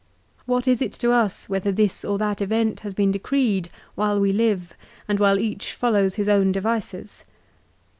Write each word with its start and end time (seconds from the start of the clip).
What 0.47 0.67
is 0.67 0.81
it 0.81 0.93
to 0.93 1.11
us 1.11 1.47
whether 1.47 1.71
this 1.71 2.03
or 2.03 2.17
that 2.17 2.41
event 2.41 2.79
has 2.79 2.91
been 2.91 3.11
decreed 3.11 3.69
while 3.93 4.19
we 4.19 4.33
live, 4.33 4.73
and 5.07 5.19
while 5.19 5.37
each 5.37 5.73
follows 5.73 6.15
his 6.15 6.27
own 6.27 6.51
devices 6.51 7.23